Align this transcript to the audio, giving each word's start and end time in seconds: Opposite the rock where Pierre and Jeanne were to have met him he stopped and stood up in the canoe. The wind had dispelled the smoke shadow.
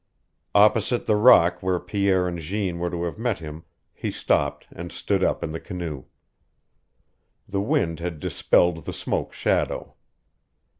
Opposite 0.55 1.05
the 1.05 1.15
rock 1.15 1.61
where 1.61 1.79
Pierre 1.79 2.27
and 2.27 2.39
Jeanne 2.39 2.79
were 2.79 2.89
to 2.89 3.03
have 3.03 3.19
met 3.19 3.37
him 3.37 3.65
he 3.93 4.09
stopped 4.09 4.65
and 4.71 4.91
stood 4.91 5.23
up 5.23 5.43
in 5.43 5.51
the 5.51 5.59
canoe. 5.59 6.05
The 7.47 7.61
wind 7.61 7.99
had 7.99 8.19
dispelled 8.19 8.85
the 8.85 8.93
smoke 8.93 9.31
shadow. 9.31 9.93